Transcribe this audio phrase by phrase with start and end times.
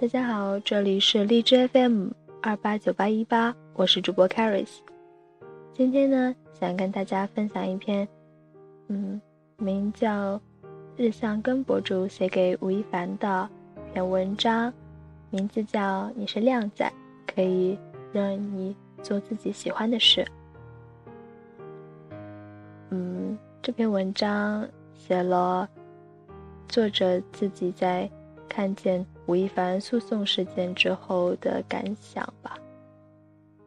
[0.00, 2.10] 大家好，这里是荔枝 FM
[2.40, 4.78] 二八九八一八，我是主播 Caris。
[5.72, 8.06] 今天呢，想跟大家分享一篇，
[8.86, 9.20] 嗯，
[9.56, 10.40] 名叫
[10.96, 14.72] 日向根博主写给吴亦凡的一篇文章，
[15.30, 16.88] 名字叫《你是靓仔，
[17.26, 17.76] 可以
[18.12, 20.24] 让你做自己喜欢的事》。
[22.90, 25.68] 嗯，这篇文章写了
[26.68, 28.08] 作者自己在。
[28.50, 32.56] 看见吴亦凡诉讼事件之后的感想吧，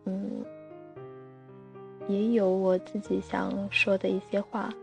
[0.06, 0.44] 嗯，
[2.08, 4.74] 也有我自己想说的一些话。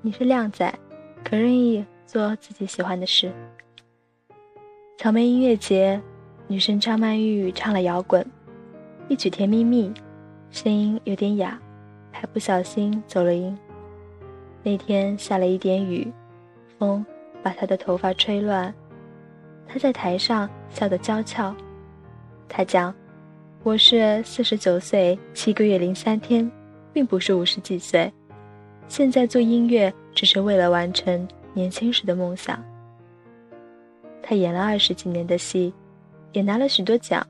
[0.00, 0.74] 你是靓仔，
[1.22, 3.30] 可任意做自己喜欢的事。
[4.96, 6.00] 草莓音乐节。
[6.48, 8.26] 女生张曼玉唱了摇滚，
[9.12, 9.90] 一曲《甜蜜蜜》，
[10.50, 11.60] 声音有点哑，
[12.10, 13.54] 还不小心走了音。
[14.62, 16.10] 那天下了一点雨，
[16.78, 17.04] 风
[17.42, 18.72] 把他的头发吹乱。
[19.68, 21.54] 他在台上笑得娇俏。
[22.48, 22.94] 他讲
[23.62, 26.50] ：“我是四十九岁七个月零三天，
[26.90, 28.10] 并不是五十几岁。
[28.88, 32.58] 现在做音乐只是为了完成年轻时的梦想。”
[34.24, 35.70] 他演了二十几年的戏。
[36.32, 37.22] 也拿了许多奖，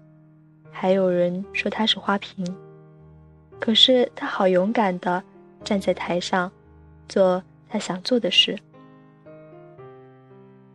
[0.73, 2.45] 还有人说他是花瓶。
[3.61, 5.23] 可是他好勇敢的
[5.63, 6.51] 站在台上，
[7.09, 8.59] 做他想做的事。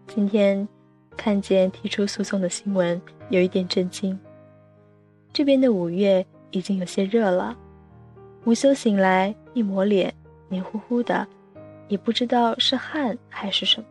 [0.07, 0.65] 今天
[1.17, 4.17] 看见提出诉讼的新闻，有一点震惊。
[5.33, 7.57] 这边的五月已经有些热了，
[8.45, 10.13] 午休醒来一抹脸，
[10.47, 11.27] 黏糊糊的，
[11.89, 13.87] 也不知道是汗还是什么。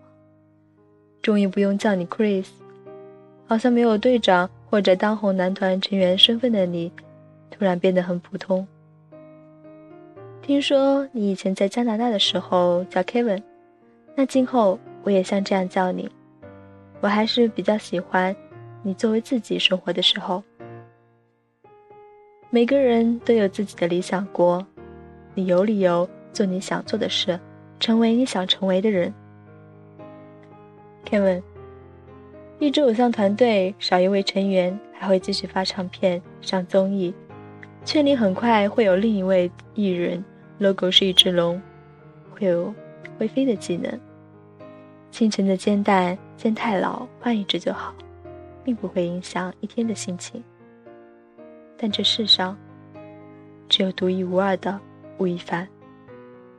[1.21, 2.47] 终于不用叫你 Chris。
[3.47, 6.93] 好像没有队长或者当红男团成员身份的你，
[7.51, 8.69] 突然变得很普通。
[10.43, 13.43] 听说你以前在加拿大的时候叫 Kevin，
[14.15, 16.11] 那今后我也像这样叫你。
[17.01, 18.37] 我还是比较喜欢
[18.83, 20.45] 你作为自己生活的时候。
[22.51, 24.63] 每个人都有自己的理想国，
[25.33, 27.41] 你有理由做你想做的事，
[27.81, 29.11] 成为你想成为的人。
[31.07, 31.43] Kevin。
[32.59, 37.15] 一支偶像团队少一位成员，还会继续发唱片、上综艺，
[37.85, 40.25] 圈里很快会有另一位艺人
[40.59, 41.61] ，logo 是一只龙，
[42.31, 42.75] 会有
[43.19, 44.01] 会飞的技能。
[45.11, 47.95] 清晨的煎蛋煎太老，换一只就好，
[48.65, 50.43] 并不会影响一天的心情。
[51.77, 52.57] 但这世上，
[53.69, 54.81] 只有独一无二的
[55.19, 55.69] 吴亦凡，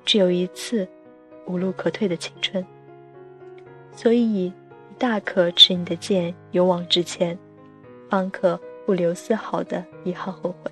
[0.06, 0.88] 只有一次
[1.47, 2.64] 无路可退的青春，
[3.91, 4.53] 所以。
[4.97, 7.38] 大可持你的剑，勇往直前，
[8.09, 10.72] 方可不留丝毫的遗憾后悔。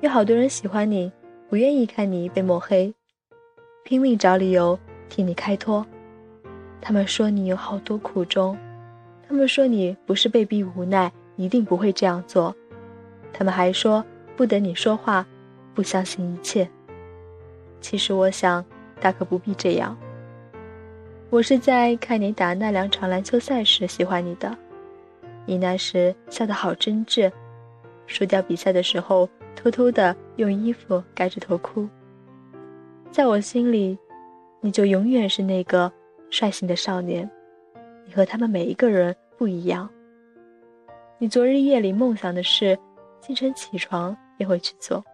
[0.00, 1.10] 有好多人喜欢你，
[1.48, 2.92] 不愿意看你被抹黑，
[3.84, 4.78] 拼命找理由
[5.08, 5.86] 替你开脱。
[6.80, 8.58] 他们说你有好多苦衷，
[9.28, 12.54] 他们说你不是被逼无奈，一定不会这样做。
[13.32, 14.04] 他们还说
[14.36, 15.24] 不等你说话，
[15.72, 16.68] 不相信一切。
[17.80, 18.64] 其实我想，
[19.00, 19.96] 大可不必这样。
[21.28, 24.56] 我是在看你打那两场篮球赛时喜欢你的，
[25.44, 27.30] 你那时笑得好真挚，
[28.06, 31.86] 输掉比赛的时候偷偷的用衣服盖着头哭。
[33.10, 33.98] 在我心里，
[34.60, 35.92] 你就永远是那个
[36.30, 37.28] 率性的少年，
[38.06, 39.90] 你和他们每一个人不一样。
[41.18, 42.78] 你昨日夜里梦想的事，
[43.20, 45.04] 清晨起床也会去做。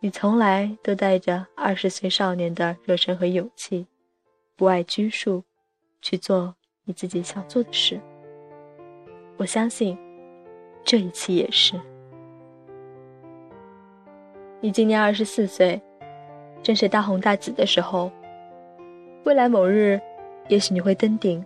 [0.00, 3.86] 你从来都带着二十岁少年的热忱和勇气。
[4.62, 5.42] 不爱拘束，
[6.00, 8.00] 去做你自己想做的事。
[9.36, 9.98] 我相信，
[10.84, 11.74] 这一期也是。
[14.60, 15.82] 你今年二十四岁，
[16.62, 18.08] 正是大红大紫的时候。
[19.24, 20.00] 未来某日，
[20.46, 21.44] 也许你会登顶，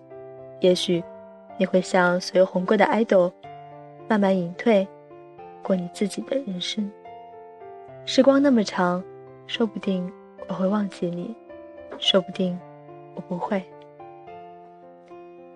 [0.60, 1.02] 也许
[1.56, 3.32] 你会像所有红过的爱豆，
[4.06, 4.86] 慢慢隐退，
[5.62, 6.92] 过你自己的人生。
[8.04, 9.02] 时光那么长，
[9.46, 10.12] 说不定
[10.48, 11.34] 我会忘记你，
[11.98, 12.54] 说不定。
[13.16, 13.60] 我不会，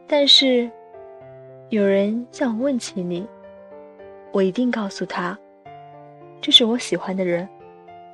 [0.09, 0.69] 但是
[1.69, 3.29] 有人向我问起你，
[4.33, 5.39] 我一定告诉他，
[6.41, 7.49] 这是我喜欢的人，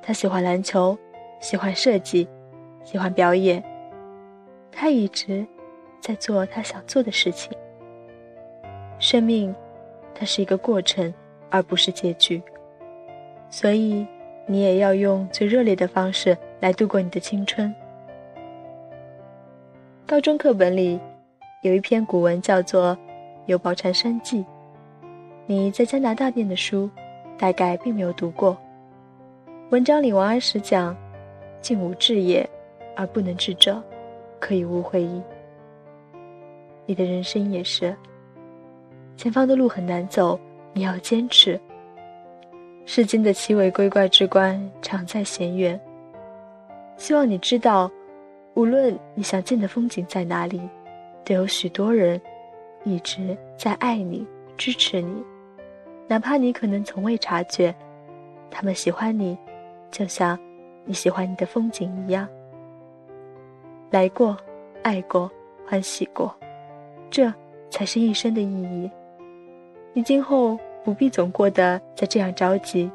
[0.03, 0.95] 他喜欢篮球，
[1.39, 2.27] 喜欢设计，
[2.83, 3.63] 喜欢表演，
[4.71, 5.47] 他一直
[6.01, 7.51] 在做他想做的事情。
[8.99, 9.55] 生命，
[10.13, 11.13] 它是一个过程，
[11.49, 12.41] 而不是结局，
[13.49, 14.05] 所以
[14.45, 17.73] 你也要用最热烈的方式来度过你的青春。
[20.07, 20.97] 高中课本里
[21.63, 22.95] 有一篇古文，叫做
[23.45, 24.39] 《游宝禅山记》。
[25.45, 26.89] 你在加拿大念的书，
[27.37, 28.57] 大概并没有读过。
[29.69, 30.95] 文章里王安石讲
[31.59, 32.49] ：“静无志也，
[32.95, 33.83] 而不能致者，
[34.39, 35.21] 可以无悔矣。”
[36.87, 37.93] 你的人生也是，
[39.17, 40.39] 前方的路很难走，
[40.71, 41.59] 你要坚持。
[42.85, 45.77] 世间的奇伟归怪之关，常在险远。
[46.95, 47.91] 希望你知道，
[48.57, 50.59] 无论你想见的风景在哪里，
[51.23, 52.19] 都有许多人
[52.83, 54.25] 一直在爱你、
[54.57, 55.23] 支持你，
[56.07, 57.71] 哪怕你可能从未察觉，
[58.49, 59.37] 他们喜欢你，
[59.91, 60.35] 就像
[60.85, 62.27] 你喜欢你的风景一样。
[63.91, 64.35] 来过，
[64.81, 65.29] 爱过，
[65.67, 66.35] 欢喜过，
[67.11, 67.31] 这
[67.69, 68.89] 才是一生的意义。
[69.93, 72.89] 你今后不必总过得在这样着急，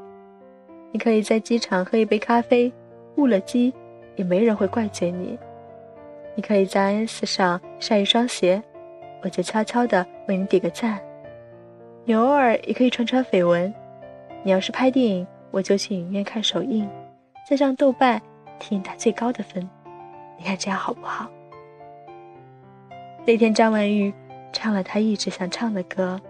[0.90, 2.72] 你可以在机场喝一杯咖啡，
[3.14, 3.72] 误了机。
[4.16, 5.38] 也没人会怪罪你。
[6.34, 8.62] 你可以在 ins 上晒一双鞋，
[9.22, 11.00] 我就悄悄的为你点个赞。
[12.04, 13.72] 你偶尔也可以传传绯闻。
[14.42, 16.88] 你要是拍电影，我就去影院看首映，
[17.48, 18.20] 再上豆瓣
[18.58, 19.68] 替你打最高的分。
[20.36, 21.30] 你看这样好不好？
[23.24, 24.12] 那天张曼玉
[24.52, 26.20] 唱了她一直想唱的歌，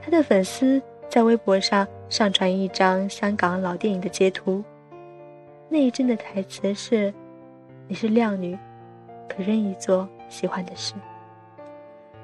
[0.00, 4.62] 她的粉丝在微博上上传一张香港老电影的截图。
[5.68, 7.12] 那一阵的台词是
[7.88, 8.56] ：“你是靓女，
[9.28, 10.94] 可任意做喜欢的事。”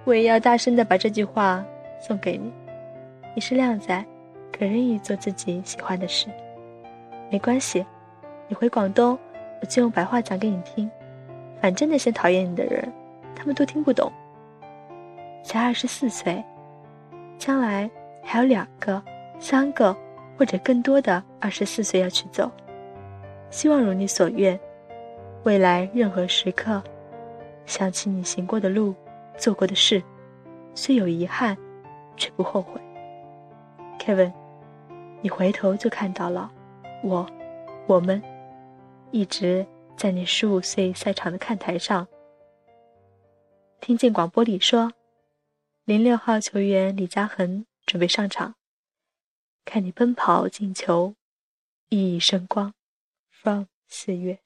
[0.04, 1.64] 我也要大声的把这句话
[2.00, 2.52] 送给你
[3.34, 4.04] ：“你是靓仔，
[4.50, 6.28] 可任意做自己喜欢的事。”
[7.31, 7.84] 没关系，
[8.49, 9.19] 你回广东，
[9.60, 10.90] 我就用白话讲给你听。
[11.60, 12.93] 反正那些讨厌你的人，
[13.37, 14.10] 他们都听不懂。
[15.44, 16.43] 才二十四岁，
[17.38, 17.88] 将来
[18.22, 19.00] 还有两个、
[19.38, 19.96] 三个
[20.37, 22.50] 或者更多的二十四岁要去走。
[23.50, 24.58] 希望如你所愿，
[25.44, 26.82] 未来任何时刻，
[27.67, 28.94] 想起你行过的路，
[29.38, 30.03] 做过的事，
[30.75, 31.56] 虽有遗憾，
[32.17, 32.81] 却不后悔。
[33.99, 34.32] Kevin，
[35.20, 36.50] 你回头就看到了，
[37.03, 37.26] 我，
[37.87, 38.23] 我们，
[39.11, 39.67] 一直
[39.97, 42.06] 在你十五岁赛场的看台上，
[43.81, 44.93] 听见广播里说，
[45.85, 48.55] 零六号球员李嘉恒准备上场，
[49.64, 51.14] 看你奔跑进球，
[51.91, 52.75] 熠熠生光。
[53.31, 54.38] from 四月。